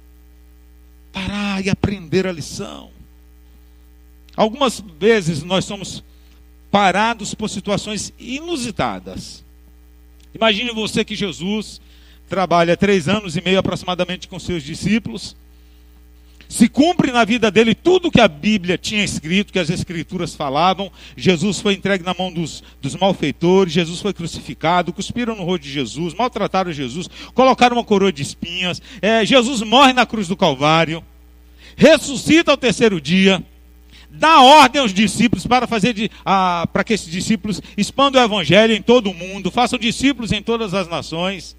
[1.14, 2.90] parar e aprender a lição.
[4.36, 6.02] Algumas vezes nós somos
[6.74, 9.44] parados por situações inusitadas.
[10.34, 11.80] Imagine você que Jesus
[12.28, 15.36] trabalha três anos e meio aproximadamente com seus discípulos
[16.48, 20.90] se cumpre na vida dele tudo que a Bíblia tinha escrito, que as Escrituras falavam.
[21.16, 25.70] Jesus foi entregue na mão dos, dos malfeitores, Jesus foi crucificado, cuspiram no rosto de
[25.70, 28.82] Jesus, maltrataram Jesus, colocaram uma coroa de espinhas.
[29.00, 31.04] É, Jesus morre na cruz do Calvário,
[31.76, 33.40] ressuscita ao terceiro dia,
[34.14, 38.82] dá ordem aos discípulos para fazer de, para que esses discípulos expandam o evangelho em
[38.82, 41.56] todo o mundo, façam discípulos em todas as nações.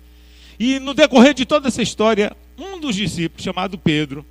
[0.59, 4.25] E no decorrer de toda essa história, um dos discípulos, chamado Pedro,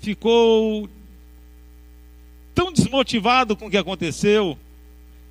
[0.00, 0.88] ficou
[2.54, 4.58] tão desmotivado com o que aconteceu.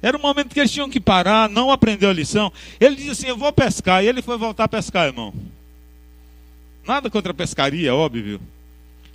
[0.01, 2.51] Era um momento que eles tinham que parar, não aprendeu a lição.
[2.79, 4.03] Ele disse assim: Eu vou pescar.
[4.03, 5.31] E ele foi voltar a pescar, irmão.
[6.87, 8.41] Nada contra a pescaria, óbvio.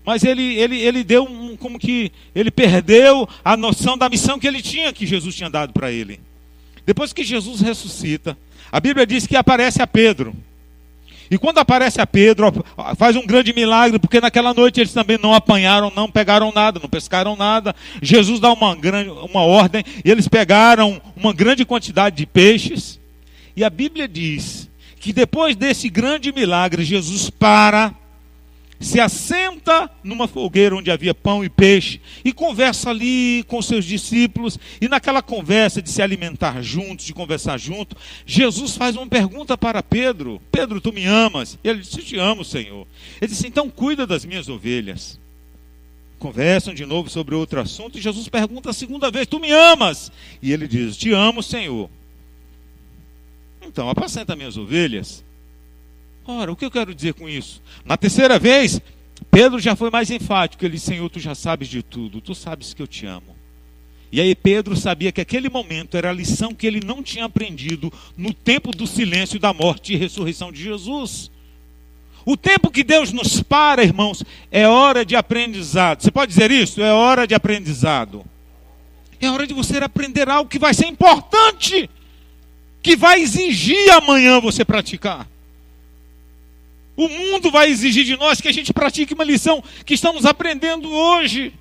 [0.07, 4.47] Mas ele, ele, ele deu um, como que ele perdeu a noção da missão que
[4.47, 6.21] ele tinha, que Jesus tinha dado para ele.
[6.87, 8.39] Depois que Jesus ressuscita,
[8.71, 10.33] a Bíblia diz que aparece a Pedro.
[11.29, 12.65] E quando aparece a Pedro,
[12.97, 16.89] faz um grande milagre, porque naquela noite eles também não apanharam, não pegaram nada, não
[16.89, 17.75] pescaram nada.
[18.01, 23.01] Jesus dá uma, grande, uma ordem, e eles pegaram uma grande quantidade de peixes.
[23.57, 27.93] E a Bíblia diz que depois desse grande milagre, Jesus para
[28.79, 34.59] se assenta numa fogueira onde havia pão e peixe e conversa ali com seus discípulos.
[34.81, 39.83] E naquela conversa de se alimentar juntos, de conversar junto, Jesus faz uma pergunta para
[39.83, 41.59] Pedro: Pedro, tu me amas?
[41.63, 42.87] E ele disse: Te amo, Senhor.
[43.21, 45.19] Ele disse: Então cuida das minhas ovelhas.
[46.19, 50.13] Conversam de novo sobre outro assunto e Jesus pergunta a segunda vez: Tu me amas?
[50.43, 51.91] E ele diz: Te amo, Senhor.
[53.63, 55.26] Então apacenta minhas ovelhas.
[56.27, 57.63] Ora, o que eu quero dizer com isso?
[57.85, 58.81] Na terceira vez,
[59.31, 60.65] Pedro já foi mais enfático.
[60.65, 63.37] Ele disse: Senhor, tu já sabes de tudo, tu sabes que eu te amo.
[64.11, 67.93] E aí Pedro sabia que aquele momento era a lição que ele não tinha aprendido
[68.17, 71.31] no tempo do silêncio da morte e ressurreição de Jesus.
[72.25, 76.03] O tempo que Deus nos para, irmãos, é hora de aprendizado.
[76.03, 76.81] Você pode dizer isso?
[76.81, 78.25] É hora de aprendizado.
[79.21, 81.89] É hora de você aprender algo que vai ser importante,
[82.83, 85.29] que vai exigir amanhã você praticar.
[86.97, 90.91] O mundo vai exigir de nós que a gente pratique uma lição que estamos aprendendo
[90.91, 91.53] hoje.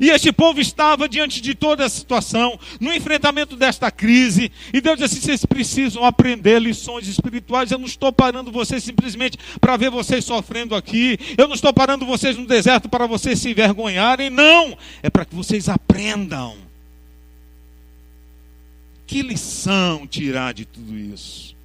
[0.00, 4.98] E este povo estava diante de toda a situação, no enfrentamento desta crise, e Deus
[4.98, 7.70] disse: vocês precisam aprender lições espirituais.
[7.70, 12.04] Eu não estou parando vocês simplesmente para ver vocês sofrendo aqui, eu não estou parando
[12.04, 16.56] vocês no deserto para vocês se envergonharem, não, é para que vocês aprendam.
[19.06, 21.56] Que lição tirar de tudo isso?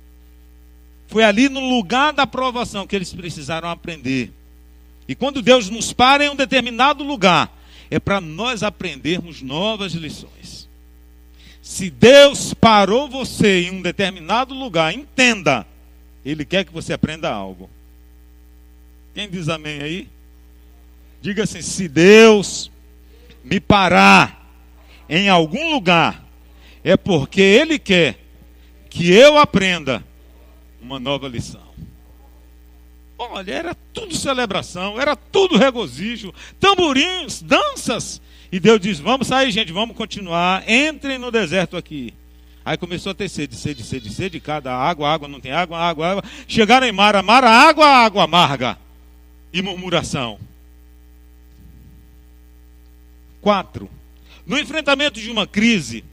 [1.14, 4.34] Foi ali no lugar da aprovação que eles precisaram aprender.
[5.08, 7.56] E quando Deus nos para em um determinado lugar,
[7.92, 10.68] é para nós aprendermos novas lições.
[11.62, 15.68] Se Deus parou você em um determinado lugar, entenda,
[16.26, 17.70] Ele quer que você aprenda algo.
[19.14, 20.10] Quem diz amém aí?
[21.22, 22.72] Diga assim: se Deus
[23.44, 24.52] me parar
[25.08, 26.26] em algum lugar,
[26.84, 28.18] é porque Ele quer
[28.90, 30.04] que eu aprenda
[30.84, 31.74] uma nova lição.
[33.18, 38.22] Olha, era tudo celebração, era tudo regozijo, tamborins, danças.
[38.52, 40.70] E Deus diz: Vamos sair, gente, vamos continuar.
[40.70, 42.14] Entrem no deserto aqui.
[42.66, 46.08] Aí começou a ter sede, sede, sede, sede, cada água, água, não tem água, água,
[46.08, 46.24] água.
[46.48, 48.78] Chegaram em Mara, Mara, água, água amarga.
[49.52, 50.40] E murmuração.
[53.42, 53.90] Quatro.
[54.46, 56.04] No enfrentamento de uma crise,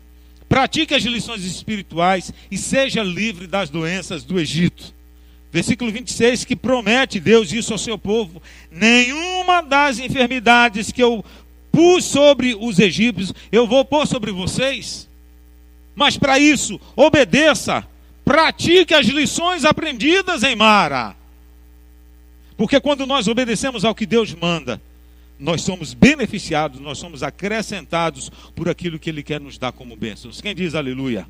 [0.51, 4.93] pratique as lições espirituais e seja livre das doenças do Egito.
[5.53, 11.25] Versículo 26, que promete Deus isso ao seu povo: nenhuma das enfermidades que eu
[11.71, 15.09] pus sobre os egípcios, eu vou pôr sobre vocês.
[15.95, 17.87] Mas para isso, obedeça,
[18.25, 21.15] pratique as lições aprendidas em Mara.
[22.57, 24.83] Porque quando nós obedecemos ao que Deus manda,
[25.41, 30.41] nós somos beneficiados, nós somos acrescentados por aquilo que Ele quer nos dar como bênçãos.
[30.41, 31.27] Quem diz aleluia?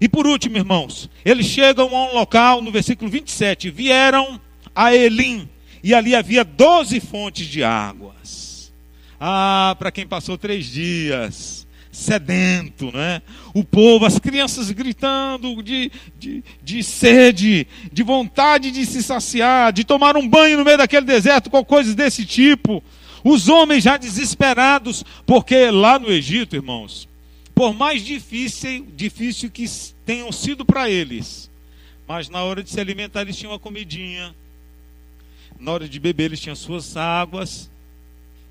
[0.00, 4.40] E por último, irmãos, eles chegam a um local, no versículo 27, vieram
[4.74, 5.48] a Elim,
[5.82, 8.72] e ali havia doze fontes de águas.
[9.18, 13.20] Ah, para quem passou três dias sedento, né?
[13.52, 19.84] O povo, as crianças gritando de, de, de sede, de vontade de se saciar, de
[19.84, 22.82] tomar um banho no meio daquele deserto, com coisas desse tipo.
[23.24, 27.08] Os homens já desesperados, porque lá no Egito, irmãos,
[27.54, 29.64] por mais difícil, difícil que
[30.04, 31.50] tenham sido para eles,
[32.06, 34.34] mas na hora de se alimentar eles tinham uma comidinha,
[35.58, 37.70] na hora de beber eles tinham suas águas,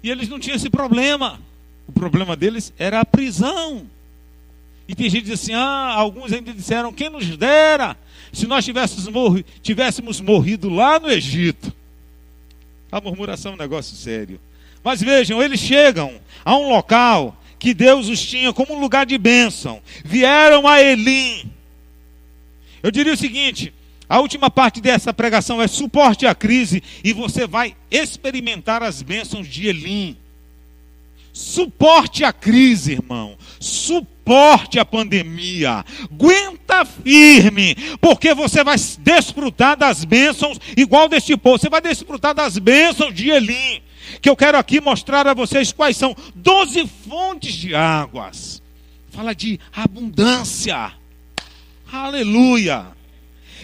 [0.03, 1.39] e eles não tinham esse problema.
[1.87, 3.85] O problema deles era a prisão.
[4.87, 7.97] E tem gente que diz assim: ah, alguns ainda disseram, quem nos dera
[8.31, 11.73] se nós tivéssemos, morri, tivéssemos morrido lá no Egito.
[12.91, 14.39] A murmuração é um negócio sério.
[14.83, 16.13] Mas vejam, eles chegam
[16.43, 19.81] a um local que Deus os tinha como um lugar de bênção.
[20.03, 21.51] Vieram a Elim.
[22.81, 23.73] Eu diria o seguinte:
[24.09, 29.47] a última parte dessa pregação é suporte à crise, e você vai experimentar as bênçãos
[29.47, 30.17] de Elim.
[31.31, 33.37] Suporte a crise, irmão.
[33.59, 35.85] Suporte a pandemia.
[36.03, 41.57] Aguenta firme, porque você vai desfrutar das bênçãos igual deste povo.
[41.57, 43.81] Você vai desfrutar das bênçãos de Elim.
[44.21, 46.15] Que eu quero aqui mostrar a vocês quais são.
[46.35, 48.61] Doze fontes de águas.
[49.09, 50.93] Fala de abundância.
[51.91, 52.85] Aleluia.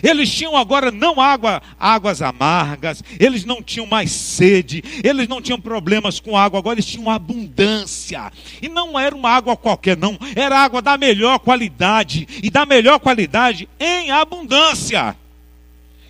[0.03, 5.59] Eles tinham agora não água, águas amargas, eles não tinham mais sede, eles não tinham
[5.59, 8.31] problemas com água, agora eles tinham abundância.
[8.61, 12.99] E não era uma água qualquer, não, era água da melhor qualidade, e da melhor
[12.99, 15.15] qualidade em abundância.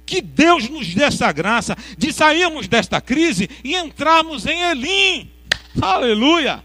[0.07, 5.29] Que Deus nos dê essa graça de sairmos desta crise e entrarmos em Elim.
[5.79, 6.63] Aleluia!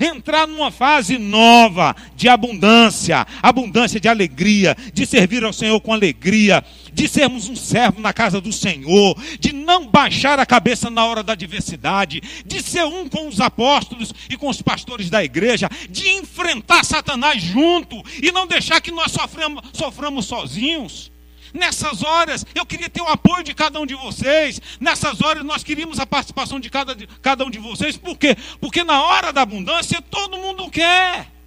[0.00, 6.64] entrar numa fase nova de abundância, abundância de alegria, de servir ao Senhor com alegria,
[6.92, 11.22] de sermos um servo na casa do Senhor, de não baixar a cabeça na hora
[11.22, 16.08] da adversidade, de ser um com os apóstolos e com os pastores da igreja, de
[16.12, 21.12] enfrentar Satanás junto e não deixar que nós soframos, soframos sozinhos.
[21.52, 24.60] Nessas horas, eu queria ter o apoio de cada um de vocês.
[24.78, 27.96] Nessas horas, nós queríamos a participação de cada, de cada um de vocês.
[27.96, 28.36] Por quê?
[28.60, 31.39] Porque na hora da abundância, todo mundo quer.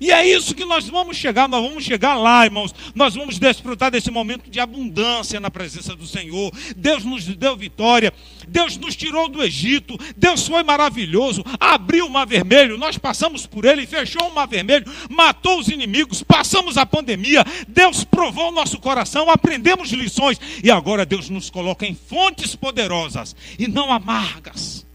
[0.00, 2.74] E é isso que nós vamos chegar, nós vamos chegar lá, irmãos.
[2.94, 6.50] Nós vamos desfrutar desse momento de abundância na presença do Senhor.
[6.74, 8.12] Deus nos deu vitória,
[8.48, 13.66] Deus nos tirou do Egito, Deus foi maravilhoso, abriu o mar vermelho, nós passamos por
[13.66, 18.78] ele, fechou o mar vermelho, matou os inimigos, passamos a pandemia, Deus provou o nosso
[18.78, 20.40] coração, aprendemos lições.
[20.64, 24.88] E agora Deus nos coloca em fontes poderosas e não amargas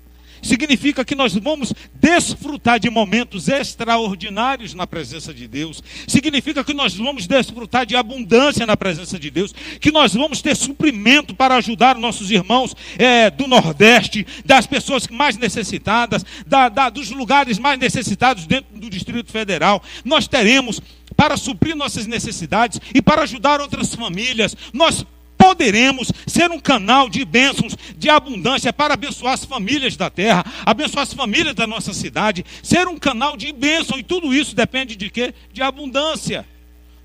[0.46, 6.96] significa que nós vamos desfrutar de momentos extraordinários na presença de Deus, significa que nós
[6.96, 11.96] vamos desfrutar de abundância na presença de Deus, que nós vamos ter suprimento para ajudar
[11.96, 18.46] nossos irmãos é, do Nordeste, das pessoas mais necessitadas, da, da, dos lugares mais necessitados
[18.46, 19.82] dentro do Distrito Federal.
[20.04, 20.82] Nós teremos
[21.16, 24.56] para suprir nossas necessidades e para ajudar outras famílias.
[24.74, 25.06] Nós
[25.46, 31.04] poderemos ser um canal de bênçãos, de abundância para abençoar as famílias da terra, abençoar
[31.04, 35.08] as famílias da nossa cidade, ser um canal de bênção, e tudo isso depende de
[35.08, 35.36] quê?
[35.54, 36.48] De abundância.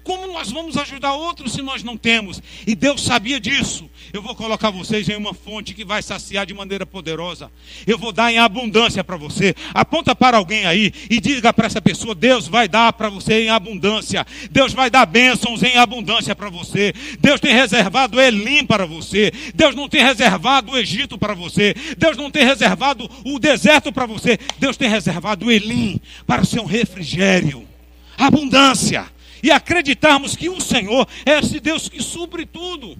[0.02, 2.42] Como nós vamos ajudar outros se nós não temos?
[2.66, 3.88] E Deus sabia disso.
[4.12, 7.50] Eu vou colocar vocês em uma fonte que vai saciar de maneira poderosa.
[7.86, 9.54] Eu vou dar em abundância para você.
[9.74, 13.50] Aponta para alguém aí e diga para essa pessoa: Deus vai dar para você em
[13.50, 14.26] abundância.
[14.50, 16.94] Deus vai dar bênçãos em abundância para você.
[17.20, 19.30] Deus tem reservado Elim para você.
[19.54, 21.74] Deus não tem reservado o Egito para você.
[21.98, 24.38] Deus não tem reservado o deserto para você.
[24.58, 27.68] Deus tem reservado Elim para o seu refrigério.
[28.16, 29.06] Abundância
[29.42, 32.96] e acreditarmos que o Senhor é esse Deus que supre tudo.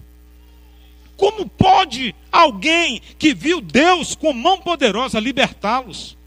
[1.15, 6.17] Como pode alguém que viu Deus com mão poderosa libertá-los?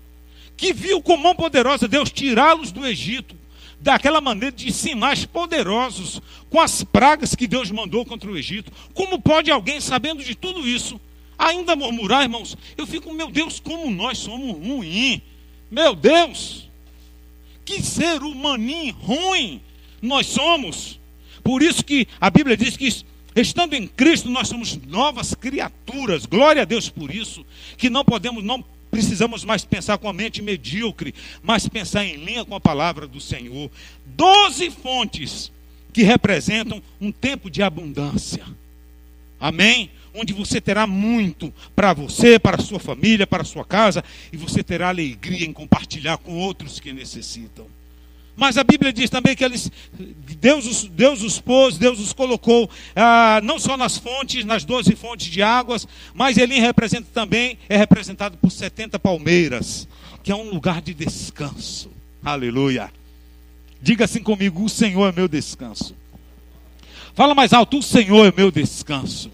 [0.57, 3.35] Que viu com mão poderosa Deus tirá-los do Egito,
[3.81, 8.71] daquela maneira de sinais poderosos, com as pragas que Deus mandou contra o Egito.
[8.95, 11.01] Como pode alguém, sabendo de tudo isso,
[11.37, 12.57] ainda murmurar, irmãos?
[12.77, 15.21] Eu fico, meu Deus, como nós somos ruins.
[15.71, 16.69] Meu Deus,
[17.65, 19.61] que ser humaninho ruim
[20.05, 21.01] nós somos.
[21.43, 22.89] Por isso que a Bíblia diz que
[23.37, 26.27] estando em Cristo nós somos novas criaturas.
[26.27, 27.45] Glória a Deus por isso,
[27.77, 32.45] que não podemos não precisamos mais pensar com a mente medíocre, mas pensar em linha
[32.45, 33.69] com a palavra do Senhor.
[34.07, 35.51] Doze fontes
[35.93, 38.45] que representam um tempo de abundância.
[39.41, 39.91] Amém?
[40.15, 44.03] Onde você terá muito para você, para a sua família, para a sua casa,
[44.33, 47.67] e você terá alegria em compartilhar com outros que necessitam.
[48.37, 49.71] Mas a Bíblia diz também que eles,
[50.41, 54.95] Deus os, Deus os pôs, Deus os colocou, ah, não só nas fontes, nas doze
[54.97, 59.87] fontes de águas, mas ele representa também, é representado por 70 palmeiras,
[60.23, 61.91] que é um lugar de descanso.
[62.25, 62.91] Aleluia.
[63.81, 65.95] Diga assim comigo: o Senhor é meu descanso.
[67.15, 69.31] Fala mais alto: o Senhor é meu descanso.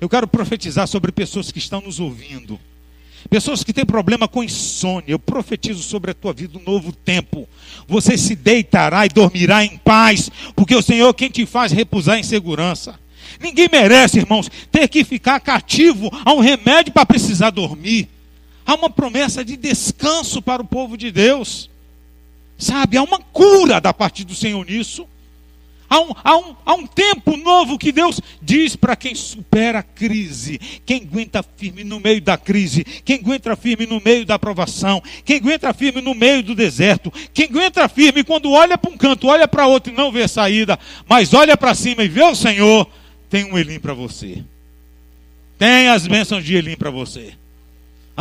[0.00, 2.58] Eu quero profetizar sobre pessoas que estão nos ouvindo.
[3.28, 7.48] Pessoas que têm problema com insônia, eu profetizo sobre a tua vida um novo tempo.
[7.86, 12.18] Você se deitará e dormirá em paz, porque o Senhor é quem te faz repousar
[12.18, 12.98] em segurança.
[13.40, 18.08] Ninguém merece, irmãos, ter que ficar cativo a um remédio para precisar dormir.
[18.66, 21.68] Há uma promessa de descanso para o povo de Deus.
[22.58, 25.06] Sabe, há uma cura da parte do Senhor nisso.
[25.90, 29.82] Há um, há, um, há um tempo novo que Deus diz para quem supera a
[29.82, 35.02] crise, quem aguenta firme no meio da crise, quem aguenta firme no meio da aprovação,
[35.24, 39.26] quem aguenta firme no meio do deserto, quem aguenta firme quando olha para um canto,
[39.26, 40.78] olha para outro e não vê saída,
[41.08, 42.88] mas olha para cima e vê o Senhor,
[43.28, 44.44] tem um Elim para você.
[45.58, 47.34] Tem as bênçãos de Elim para você.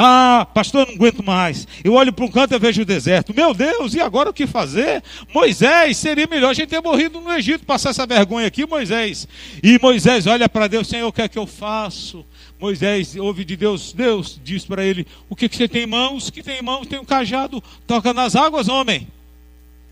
[0.02, 1.68] Ah, pastor, eu não aguento mais.
[1.84, 3.34] Eu olho para um canto e vejo o deserto.
[3.36, 5.04] Meu Deus, e agora o que fazer?
[5.34, 9.28] Moisés, seria melhor a gente ter morrido no Egito, passar essa vergonha aqui, Moisés.
[9.62, 12.26] E Moisés olha para Deus, Senhor, o que é que eu faço?
[12.58, 16.30] Moisés ouve de Deus, Deus diz para ele: O que, que você tem em mãos?
[16.30, 16.88] Que tem em mãos?
[16.88, 19.06] Tem um cajado, toca nas águas, homem.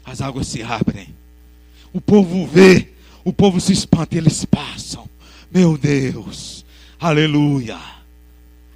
[0.06, 1.10] As águas se abrem.
[1.92, 2.94] O povo vê,
[3.26, 5.06] o povo se espanta, eles passam.
[5.52, 6.64] Meu Deus,
[6.98, 7.97] aleluia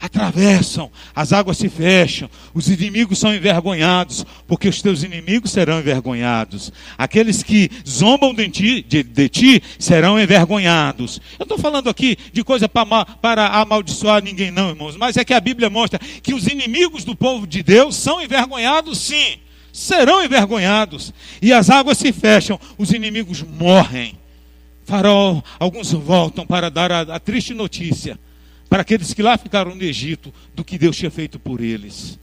[0.01, 6.73] atravessam, as águas se fecham, os inimigos são envergonhados, porque os teus inimigos serão envergonhados.
[6.97, 11.21] Aqueles que zombam de ti, de, de ti serão envergonhados.
[11.37, 15.35] Eu estou falando aqui de coisa para, para amaldiçoar ninguém, não, irmãos, mas é que
[15.35, 19.37] a Bíblia mostra que os inimigos do povo de Deus são envergonhados, sim,
[19.71, 21.13] serão envergonhados.
[21.39, 24.17] E as águas se fecham, os inimigos morrem.
[24.83, 28.19] Farol, alguns voltam para dar a, a triste notícia
[28.71, 32.17] para aqueles que lá ficaram no Egito, do que Deus tinha feito por eles.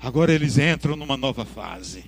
[0.00, 2.04] Agora eles entram numa nova fase.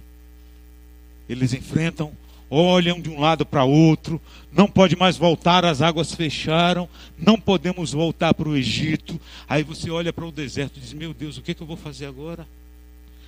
[1.29, 2.13] Eles enfrentam,
[2.49, 4.21] olham de um lado para outro,
[4.53, 6.89] não pode mais voltar, as águas fecharam,
[7.19, 9.21] não podemos voltar para o Egito.
[9.49, 11.67] Aí você olha para o deserto e diz: Meu Deus, o que, é que eu
[11.67, 12.47] vou fazer agora?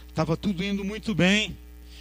[0.09, 1.57] Estava tudo indo muito bem.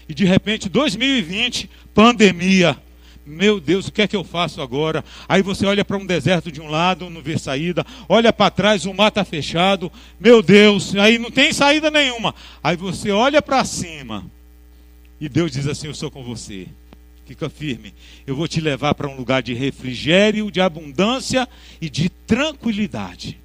[0.07, 2.77] E de repente, 2020, pandemia.
[3.25, 5.05] Meu Deus, o que é que eu faço agora?
[5.29, 7.85] Aí você olha para um deserto de um lado, não vê saída.
[8.09, 9.91] Olha para trás, o mar está fechado.
[10.19, 12.33] Meu Deus, aí não tem saída nenhuma.
[12.63, 14.25] Aí você olha para cima.
[15.19, 16.67] E Deus diz assim: Eu sou com você.
[17.25, 17.93] Fica firme.
[18.25, 21.47] Eu vou te levar para um lugar de refrigério, de abundância
[21.79, 23.39] e de tranquilidade.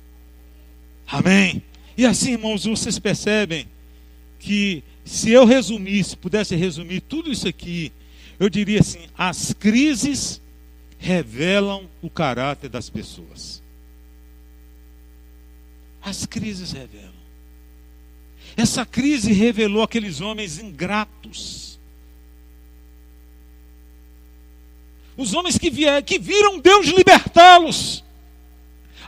[1.07, 1.63] Amém?
[1.97, 3.67] E assim, irmãos, vocês percebem
[4.39, 7.93] que se eu resumisse, pudesse resumir tudo isso aqui
[8.39, 10.41] eu diria assim: as crises
[10.99, 13.63] revelam o caráter das pessoas.
[16.03, 17.17] As crises revelam.
[18.57, 21.79] Essa crise revelou aqueles homens ingratos.
[25.17, 25.71] Os homens que,
[26.03, 28.05] que viram Deus libertá-los.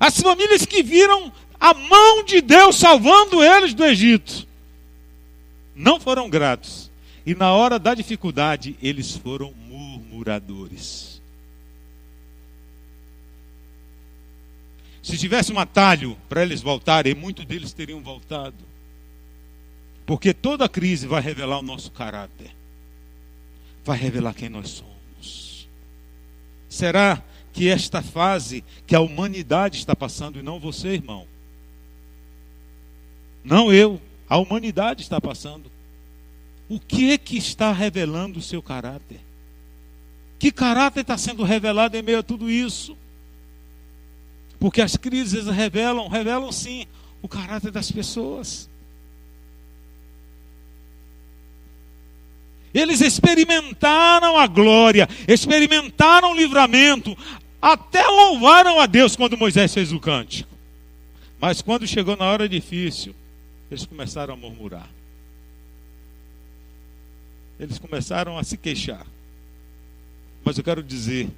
[0.01, 4.47] As famílias que viram a mão de Deus salvando eles do Egito.
[5.74, 6.88] Não foram gratos.
[7.29, 11.20] E na hora da dificuldade, eles foram murmuradores.
[15.03, 18.57] Se tivesse um atalho para eles voltarem, muitos deles teriam voltado.
[20.07, 22.51] Porque toda crise vai revelar o nosso caráter,
[23.85, 25.68] vai revelar quem nós somos.
[26.66, 27.22] Será
[27.53, 31.26] que esta fase que a humanidade está passando, e não você, irmão,
[33.45, 35.70] não eu, a humanidade está passando,
[36.69, 39.21] o que é que está revelando o seu caráter?
[40.39, 42.97] Que caráter está sendo revelado em meio a tudo isso?
[44.61, 46.87] Porque as crises revelam, revelam sim
[47.23, 48.69] o caráter das pessoas.
[52.73, 57.16] Eles experimentaram a glória, experimentaram o livramento,
[57.62, 60.55] até louvaram a Deus quando Moisés fez o cântico.
[61.41, 63.14] Mas quando chegou na hora difícil,
[63.71, 64.97] eles começaram a murmurar.
[67.59, 69.06] Eles começaram a se queixar.
[70.44, 71.28] Mas eu quero dizer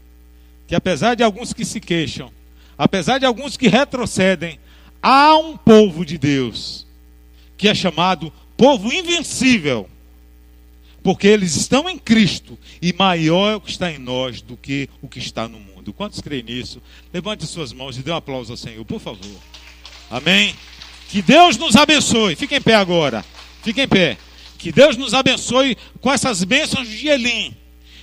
[0.67, 2.31] que apesar de alguns que se queixam,
[2.77, 4.59] apesar de alguns que retrocedem,
[5.03, 6.87] há um povo de Deus
[7.57, 9.89] que é chamado povo invencível.
[11.03, 14.89] Porque eles estão em Cristo e maior é o que está em nós do que
[15.01, 15.93] o que está no mundo.
[15.93, 16.81] Quantos creem nisso?
[17.13, 19.41] Levante suas mãos e dê um aplauso ao Senhor, por favor.
[20.11, 20.55] Amém.
[21.09, 22.37] Que Deus nos abençoe.
[22.37, 23.25] Fique em pé agora.
[23.63, 24.19] Fique em pé.
[24.61, 27.57] Que Deus nos abençoe com essas bênçãos de Elim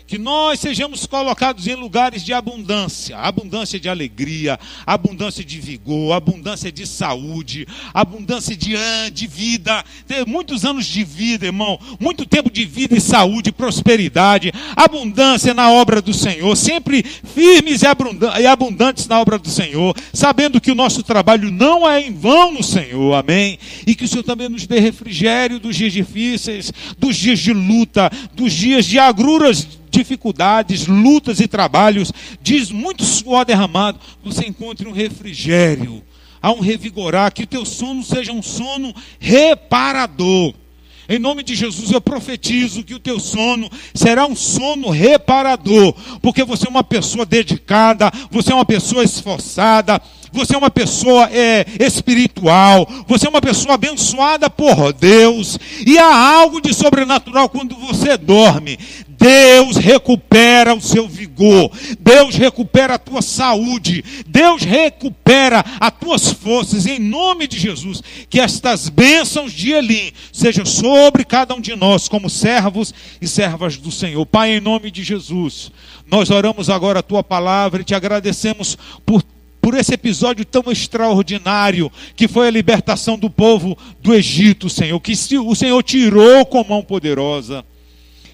[0.08, 6.72] que nós sejamos colocados em lugares de abundância, abundância de alegria, abundância de vigor, abundância
[6.72, 8.76] de saúde, abundância de,
[9.12, 14.54] de vida, ter muitos anos de vida, irmão, muito tempo de vida e saúde, prosperidade,
[14.78, 20.72] abundância na obra do Senhor, sempre firmes e abundantes na obra do Senhor, sabendo que
[20.72, 23.60] o nosso trabalho não é em vão no Senhor, amém?
[23.86, 28.10] E que o Senhor também nos dê refrigério dos dias difíceis, dos dias de luta,
[28.34, 32.12] dos dias de agruras dificuldades, lutas e trabalhos,
[32.42, 36.04] diz muito suor derramado, você encontre um refrigério,
[36.42, 40.54] há um revigorar, que o teu sono seja um sono reparador.
[41.10, 46.44] Em nome de Jesus eu profetizo que o teu sono será um sono reparador, porque
[46.44, 50.02] você é uma pessoa dedicada, você é uma pessoa esforçada,
[50.34, 56.14] você é uma pessoa é, espiritual, você é uma pessoa abençoada por Deus, e há
[56.14, 58.78] algo de sobrenatural quando você dorme.
[59.28, 61.70] Deus recupera o seu vigor,
[62.00, 68.02] Deus recupera a tua saúde, Deus recupera as tuas forças, em nome de Jesus.
[68.30, 73.76] Que estas bênçãos de Elim sejam sobre cada um de nós, como servos e servas
[73.76, 74.26] do Senhor.
[74.26, 75.74] Pai, em nome de Jesus,
[76.10, 79.22] nós oramos agora a tua palavra e te agradecemos por
[79.60, 85.12] por esse episódio tão extraordinário que foi a libertação do povo do Egito, Senhor, que
[85.12, 87.66] o Senhor tirou com mão poderosa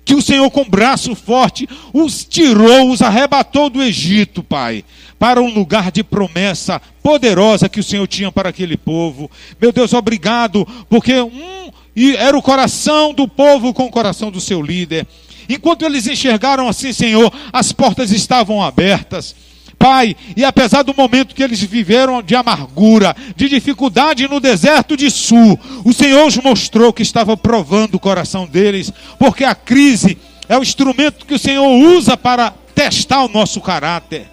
[0.06, 4.84] que o Senhor com braço forte os tirou, os arrebatou do Egito, Pai,
[5.18, 9.30] para um lugar de promessa poderosa que o Senhor tinha para aquele povo.
[9.62, 11.72] Meu Deus, obrigado, porque um
[12.18, 15.08] era o coração do povo com o coração do seu líder.
[15.48, 19.36] Enquanto eles enxergaram assim, Senhor, as portas estavam abertas.
[19.84, 25.12] Pai, e apesar do momento que eles viveram de amargura, de dificuldade no deserto de
[25.12, 30.18] Sul, o Senhor os mostrou que estava provando o coração deles, porque a crise
[30.48, 34.26] é o instrumento que o Senhor usa para testar o nosso caráter.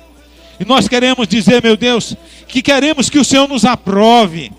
[0.61, 2.15] E nós queremos dizer, meu Deus,
[2.47, 4.53] que queremos que o Senhor nos aprove.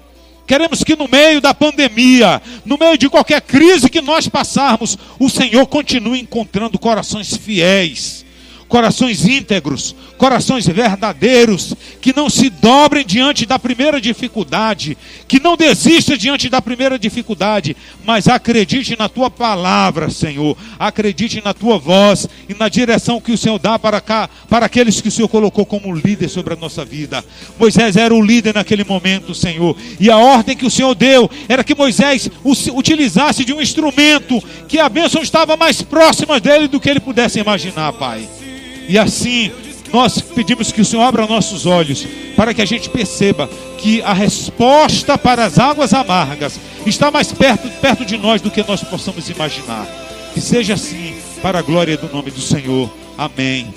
[0.45, 5.29] Queremos que no meio da pandemia, no meio de qualquer crise que nós passarmos, o
[5.29, 8.25] Senhor continue encontrando corações fiéis
[8.71, 14.97] corações íntegros, corações verdadeiros, que não se dobrem diante da primeira dificuldade,
[15.27, 21.53] que não desista diante da primeira dificuldade, mas acredite na tua palavra, Senhor, acredite na
[21.53, 25.11] tua voz e na direção que o Senhor dá para cá, para aqueles que o
[25.11, 27.25] Senhor colocou como líder sobre a nossa vida.
[27.59, 31.61] Moisés era o líder naquele momento, Senhor, e a ordem que o Senhor deu era
[31.61, 32.29] que Moisés
[32.73, 37.37] utilizasse de um instrumento que a bênção estava mais próxima dele do que ele pudesse
[37.37, 38.40] imaginar, Pai.
[38.91, 39.49] E assim,
[39.93, 44.11] nós pedimos que o Senhor abra nossos olhos para que a gente perceba que a
[44.11, 49.29] resposta para as águas amargas está mais perto, perto de nós do que nós possamos
[49.29, 49.87] imaginar.
[50.33, 52.91] Que seja assim, para a glória do nome do Senhor.
[53.17, 53.73] Amém.